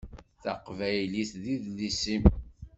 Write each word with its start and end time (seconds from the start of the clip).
Taqbaylit 0.43 1.31
d 1.43 1.45
idles-im. 1.55 2.23